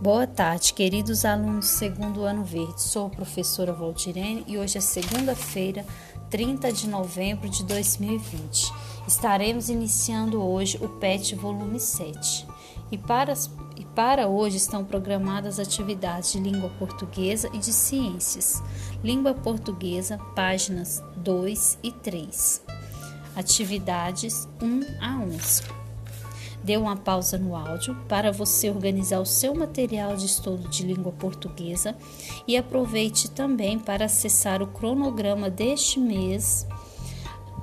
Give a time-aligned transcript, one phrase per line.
[0.00, 2.80] Boa tarde, queridos alunos do segundo ano verde.
[2.80, 5.84] Sou a professora Valdirene e hoje é segunda-feira,
[6.30, 8.72] 30 de novembro de 2020.
[9.06, 12.48] Estaremos iniciando hoje o PET volume 7.
[12.90, 13.34] E para,
[13.76, 18.62] e para hoje estão programadas atividades de língua portuguesa e de ciências.
[19.04, 22.62] Língua portuguesa, páginas 2 e 3.
[23.36, 25.89] Atividades 1 a 11.
[26.62, 31.12] Dê uma pausa no áudio para você organizar o seu material de estudo de língua
[31.12, 31.96] portuguesa
[32.46, 36.66] e aproveite também para acessar o cronograma deste mês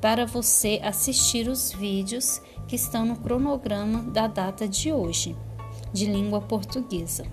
[0.00, 5.36] para você assistir os vídeos que estão no cronograma da data de hoje
[5.92, 7.24] de língua portuguesa.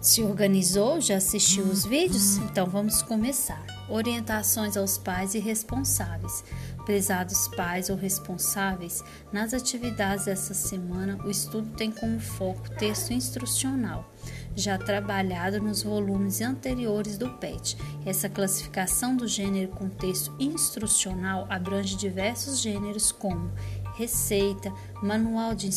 [0.00, 1.00] Se organizou?
[1.00, 2.38] Já assistiu os vídeos?
[2.38, 3.64] Então vamos começar.
[3.88, 6.42] Orientações aos pais e responsáveis.
[6.84, 14.12] Prezados pais ou responsáveis, nas atividades dessa semana, o estudo tem como foco texto instrucional,
[14.56, 17.76] já trabalhado nos volumes anteriores do PET.
[18.04, 23.52] Essa classificação do gênero com texto instrucional abrange diversos gêneros como
[23.94, 25.68] receita, manual de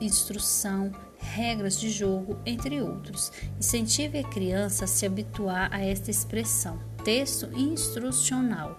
[0.00, 3.32] instrução, regras de jogo, entre outros.
[3.58, 8.78] Incentive a criança a se habituar a esta expressão, texto instrucional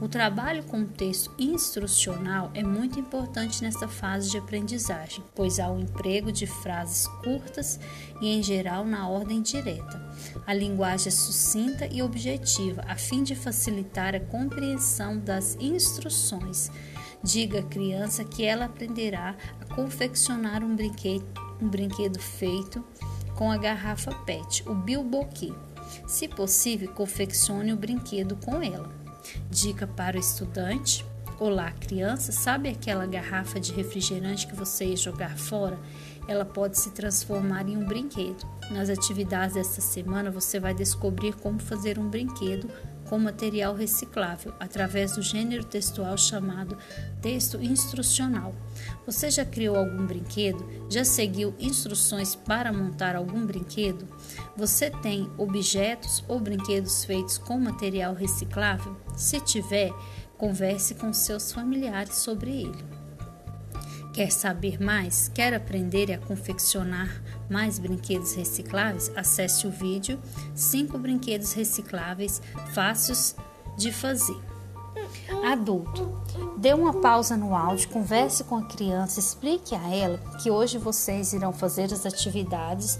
[0.00, 5.78] o trabalho com texto instrucional é muito importante nesta fase de aprendizagem, pois há o
[5.78, 7.78] emprego de frases curtas
[8.20, 10.00] e, em geral, na ordem direta.
[10.46, 16.70] A linguagem é sucinta e objetiva, a fim de facilitar a compreensão das instruções.
[17.22, 21.26] Diga à criança que ela aprenderá a confeccionar um brinquedo,
[21.60, 22.82] um brinquedo feito
[23.36, 25.52] com a garrafa PET, o bilboquê.
[26.06, 28.99] Se possível, confeccione o brinquedo com ela.
[29.50, 31.04] Dica para o estudante:
[31.38, 35.78] Olá, criança, sabe aquela garrafa de refrigerante que você ia jogar fora?
[36.28, 38.46] Ela pode se transformar em um brinquedo.
[38.70, 42.70] Nas atividades desta semana, você vai descobrir como fazer um brinquedo
[43.10, 46.78] com material reciclável, através do gênero textual chamado
[47.20, 48.54] texto instrucional.
[49.04, 50.64] Você já criou algum brinquedo?
[50.88, 54.06] Já seguiu instruções para montar algum brinquedo?
[54.56, 58.96] Você tem objetos ou brinquedos feitos com material reciclável?
[59.16, 59.90] Se tiver,
[60.38, 62.99] converse com seus familiares sobre ele.
[64.12, 65.30] Quer saber mais?
[65.32, 69.10] Quer aprender a confeccionar mais brinquedos recicláveis?
[69.14, 70.18] Acesse o vídeo
[70.54, 73.36] 5 brinquedos recicláveis fáceis
[73.76, 74.38] de fazer.
[75.44, 76.20] Adulto,
[76.56, 81.32] dê uma pausa no áudio, converse com a criança, explique a ela que hoje vocês
[81.32, 82.98] irão fazer as atividades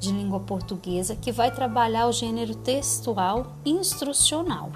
[0.00, 4.72] de língua portuguesa que vai trabalhar o gênero textual instrucional.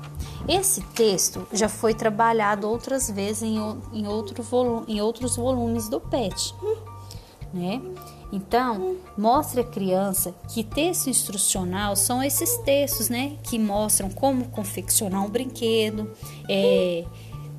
[0.46, 3.56] Esse texto já foi trabalhado outras vezes em,
[3.92, 6.54] em, outro volume, em outros volumes do PET,
[7.52, 7.80] né?
[8.30, 15.24] Então, mostre à criança que texto instrucional são esses textos, né, que mostram como confeccionar
[15.24, 16.10] um brinquedo,
[16.48, 17.04] é,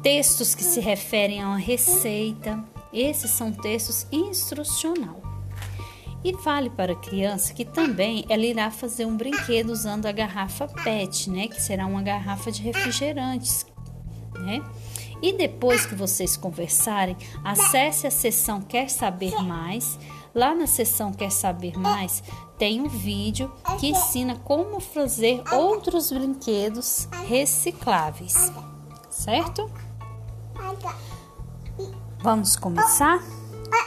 [0.03, 2.62] textos que se referem a uma receita.
[2.92, 5.25] Esses são textos instrucional.
[6.25, 10.68] E fale para a criança que também ela irá fazer um brinquedo usando a garrafa
[10.68, 13.63] PET, né, que será uma garrafa de refrigerantes,
[14.40, 14.59] né?
[15.22, 20.00] E depois que vocês conversarem, acesse a seção Quer Saber Mais.
[20.34, 22.24] Lá na seção Quer Saber Mais
[22.58, 28.52] tem um vídeo que ensina como fazer outros brinquedos recicláveis,
[29.12, 29.69] certo?
[32.19, 33.22] Vamos começar?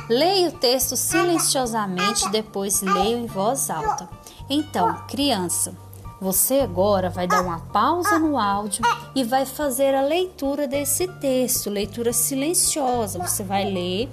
[0.09, 4.09] Leia o texto silenciosamente, depois leia em voz alta.
[4.49, 5.77] Então, criança,
[6.21, 8.83] você agora vai dar uma pausa no áudio
[9.15, 13.19] e vai fazer a leitura desse texto, leitura silenciosa.
[13.21, 14.09] Você vai ler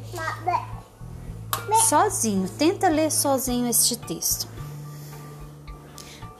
[1.87, 2.47] sozinho.
[2.47, 4.47] Tenta ler sozinho este texto.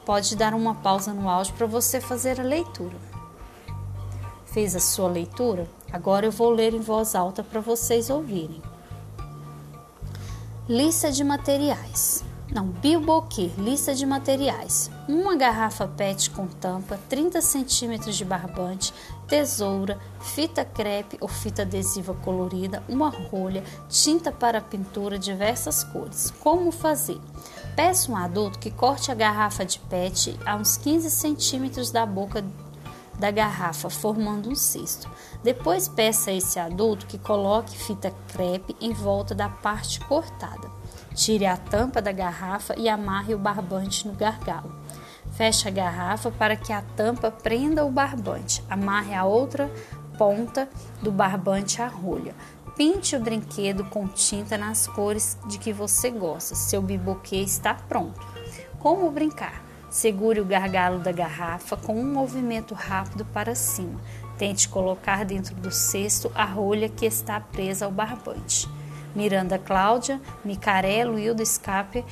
[0.06, 2.96] Pode dar uma pausa no áudio para você fazer a leitura.
[4.46, 5.68] Fez a sua leitura?
[5.92, 8.62] Agora eu vou ler em voz alta para vocês ouvirem.
[10.68, 12.24] Lista de materiais.
[12.52, 14.90] Não, bilboquê, lista de materiais.
[15.08, 18.92] Uma garrafa PET com tampa, 30 centímetros de barbante,
[19.28, 26.34] tesoura, fita crepe ou fita adesiva colorida, uma rolha, tinta para pintura, diversas cores.
[26.40, 27.22] Como fazer?
[27.76, 32.44] Peça um adulto que corte a garrafa de PET a uns 15 centímetros da boca
[33.20, 35.10] da garrafa, formando um cesto.
[35.44, 40.70] Depois peça a esse adulto que coloque fita crepe em volta da parte cortada.
[41.14, 44.76] Tire a tampa da garrafa e amarre o barbante no gargalo.
[45.32, 48.64] Feche a garrafa para que a tampa prenda o barbante.
[48.70, 49.72] Amarre a outra
[50.18, 50.70] ponta
[51.02, 52.36] do barbante à rolha.
[52.76, 56.56] pinte o brinquedo com tinta nas cores de que você gosta.
[56.56, 58.20] Seu biboquê está pronto.
[58.80, 59.65] Como brincar?
[59.96, 63.98] Segure o gargalo da garrafa com um movimento rápido para cima.
[64.38, 68.68] Tente colocar dentro do cesto a rolha que está presa ao barbante.
[69.16, 72.04] Miranda Cláudia, Micarello, Hilda Escape,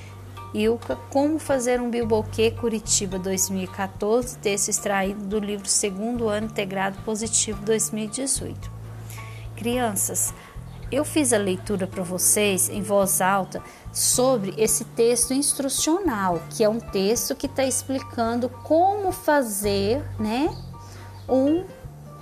[0.53, 7.61] Ilka, Como Fazer um Bilboquê Curitiba 2014, texto extraído do livro Segundo Ano Integrado Positivo
[7.65, 8.71] 2018.
[9.57, 10.33] Crianças,
[10.91, 16.69] eu fiz a leitura para vocês em voz alta sobre esse texto instrucional, que é
[16.69, 20.55] um texto que está explicando como fazer, né,
[21.27, 21.63] um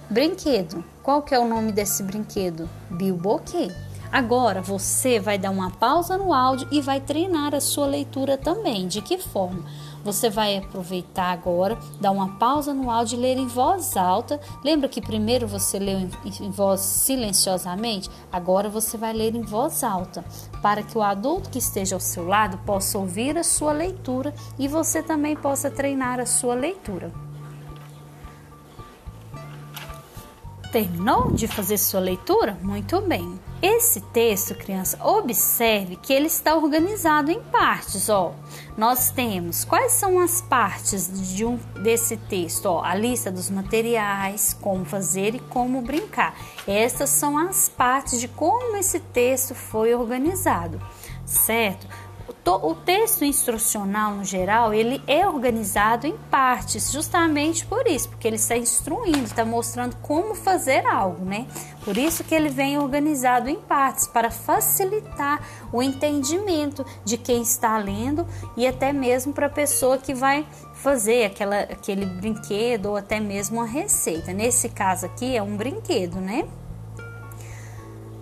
[0.10, 0.84] brinquedo.
[1.02, 2.70] Qual que é o nome desse brinquedo?
[2.90, 3.72] Bilboquê.
[4.12, 8.86] Agora você vai dar uma pausa no áudio e vai treinar a sua leitura também.
[8.86, 9.64] De que forma?
[10.04, 14.40] Você vai aproveitar agora, dar uma pausa no áudio e ler em voz alta.
[14.64, 16.10] Lembra que primeiro você leu em,
[16.40, 18.10] em voz silenciosamente?
[18.32, 20.26] Agora você vai ler em voz alta,
[20.62, 24.68] para que o adulto que esteja ao seu lado possa ouvir a sua leitura e
[24.68, 27.12] você também possa treinar a sua leitura.
[30.72, 32.58] Terminou de fazer sua leitura?
[32.62, 33.51] Muito bem.
[33.62, 38.10] Esse texto, criança, observe que ele está organizado em partes.
[38.10, 38.34] Ó,
[38.76, 42.66] nós temos quais são as partes de um desse texto?
[42.66, 46.36] Ó, a lista dos materiais, como fazer e como brincar.
[46.66, 50.82] Essas são as partes de como esse texto foi organizado,
[51.24, 51.86] certo?
[52.46, 58.36] O texto instrucional no geral ele é organizado em partes justamente por isso porque ele
[58.36, 61.48] está instruindo está mostrando como fazer algo né?
[61.84, 65.42] Por isso que ele vem organizado em partes para facilitar
[65.72, 68.26] o entendimento de quem está lendo
[68.56, 70.46] e até mesmo para a pessoa que vai
[70.76, 74.32] fazer aquela, aquele brinquedo ou até mesmo uma receita.
[74.32, 76.48] Nesse caso aqui é um brinquedo né?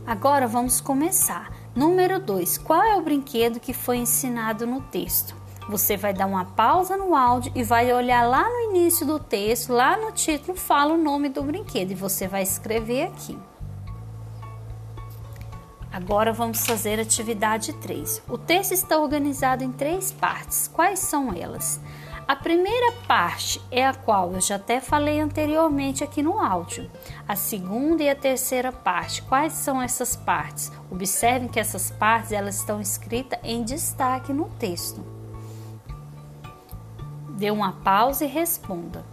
[0.06, 2.58] Agora vamos começar Número 2.
[2.58, 5.36] Qual é o brinquedo que foi ensinado no texto?
[5.70, 9.72] Você vai dar uma pausa no áudio e vai olhar lá no início do texto,
[9.72, 13.38] lá no título, fala o nome do brinquedo e você vai escrever aqui.
[15.92, 18.24] Agora vamos fazer atividade 3.
[18.28, 20.68] O texto está organizado em três partes.
[20.68, 21.80] Quais são elas?
[22.30, 26.88] A primeira parte é a qual eu já até falei anteriormente aqui no áudio.
[27.28, 29.24] A segunda e a terceira parte.
[29.24, 30.72] Quais são essas partes?
[30.92, 35.04] Observem que essas partes elas estão escritas em destaque no texto.
[37.32, 39.04] Dê uma pausa e responda.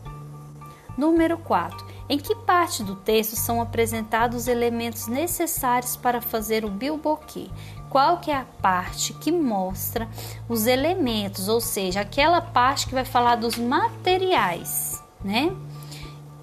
[0.94, 1.85] Número 4.
[2.08, 7.48] Em que parte do texto são apresentados os elementos necessários para fazer o bilboquê?
[7.96, 10.08] qual que é a parte que mostra
[10.48, 15.54] os elementos, ou seja, aquela parte que vai falar dos materiais, né?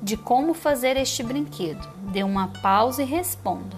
[0.01, 1.87] De como fazer este brinquedo.
[2.11, 3.77] Dê uma pausa e responda.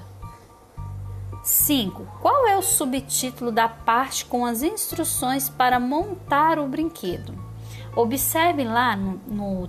[1.44, 2.08] 5.
[2.22, 7.38] Qual é o subtítulo da parte com as instruções para montar o brinquedo?
[7.96, 9.68] Observe lá no, no,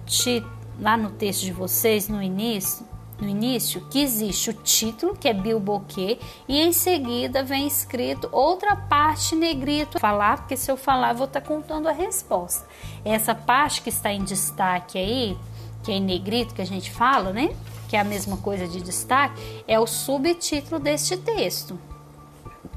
[0.78, 2.86] lá no texto de vocês, no início,
[3.20, 8.76] no início que existe o título, que é Bilboquê, e em seguida vem escrito outra
[8.76, 9.98] parte negrito.
[9.98, 12.66] Falar, porque se eu falar, eu vou estar tá contando a resposta.
[13.04, 15.36] Essa parte que está em destaque aí,
[15.82, 17.54] que é em negrito que a gente fala, né?
[17.88, 21.78] Que é a mesma coisa de destaque, é o subtítulo deste texto,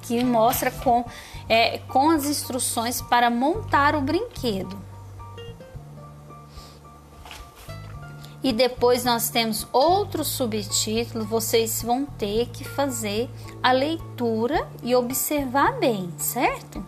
[0.04, 1.04] que mostra com,
[1.50, 4.89] é, com as instruções para montar o brinquedo.
[8.42, 13.30] E depois nós temos outro subtítulo, vocês vão ter que fazer
[13.62, 16.84] a leitura e observar bem, certo?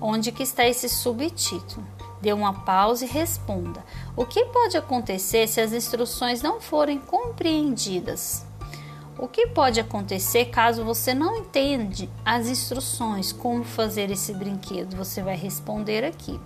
[0.00, 1.86] Onde que está esse subtítulo?
[2.20, 3.84] Dê uma pausa e responda.
[4.16, 8.44] O que pode acontecer se as instruções não forem compreendidas?
[9.16, 14.96] O que pode acontecer caso você não entende as instruções como fazer esse brinquedo?
[14.96, 16.40] Você vai responder aqui.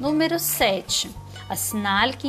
[0.00, 1.14] Número 7.
[1.48, 2.26] Assinale que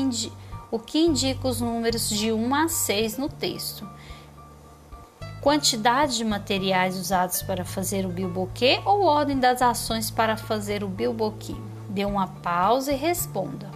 [0.71, 3.87] o que indica os números de 1 a 6 no texto.
[5.41, 10.87] Quantidade de materiais usados para fazer o bilboquê ou ordem das ações para fazer o
[10.87, 11.55] bilboquê?
[11.89, 13.71] Dê uma pausa e responda.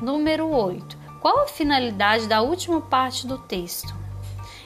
[0.00, 0.96] Número 8.
[1.20, 3.94] Qual a finalidade da última parte do texto?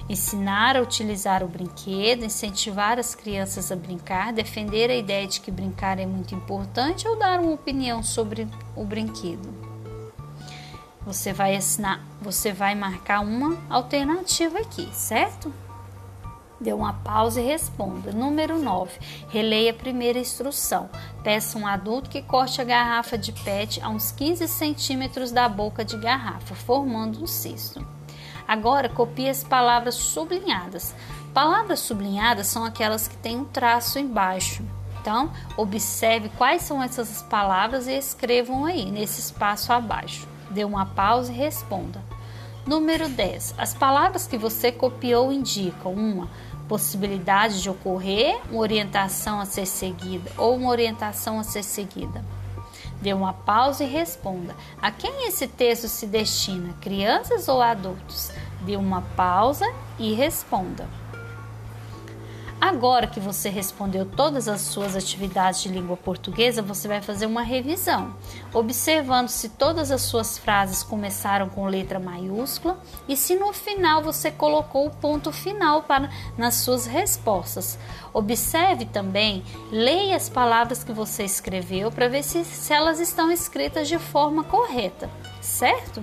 [0.08, 5.50] Ensinar a utilizar o brinquedo, incentivar as crianças a brincar, defender a ideia de que
[5.50, 9.67] brincar é muito importante ou dar uma opinião sobre o brinquedo?
[11.09, 15.50] Você vai assinar, você vai marcar uma alternativa aqui, certo?
[16.61, 18.12] Dê uma pausa e responda.
[18.12, 18.99] Número 9.
[19.31, 20.91] Releia a primeira instrução.
[21.25, 25.83] Peça um adulto que corte a garrafa de PET a uns 15 centímetros da boca
[25.83, 27.83] de garrafa, formando um cesto.
[28.47, 30.95] Agora, copie as palavras sublinhadas.
[31.33, 34.62] Palavras sublinhadas são aquelas que têm um traço embaixo.
[35.00, 40.29] Então, observe quais são essas palavras e escrevam aí, nesse espaço abaixo.
[40.50, 42.02] Dê uma pausa e responda.
[42.67, 43.55] Número 10.
[43.57, 46.28] As palavras que você copiou indicam uma
[46.69, 52.23] possibilidade de ocorrer, uma orientação a ser seguida ou uma orientação a ser seguida.
[53.00, 58.31] Dê uma pausa e responda: a quem esse texto se destina, crianças ou adultos?
[58.62, 59.67] Dê uma pausa
[59.99, 60.87] e responda.
[62.61, 67.43] Agora que você respondeu todas as suas atividades de língua portuguesa, você vai fazer uma
[67.43, 68.17] revisão,
[68.53, 72.77] observando se todas as suas frases começaram com letra maiúscula
[73.09, 77.79] e se no final você colocou o ponto final para nas suas respostas.
[78.12, 83.87] Observe também, leia as palavras que você escreveu para ver se, se elas estão escritas
[83.87, 85.09] de forma correta,
[85.41, 86.03] certo?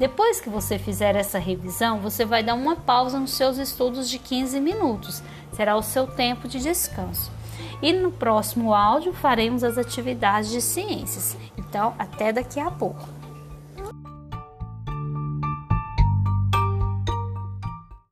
[0.00, 4.18] Depois que você fizer essa revisão, você vai dar uma pausa nos seus estudos de
[4.18, 5.22] 15 minutos.
[5.60, 7.30] Será o seu tempo de descanso.
[7.82, 11.36] E no próximo áudio faremos as atividades de ciências.
[11.54, 13.19] Então, até daqui a pouco.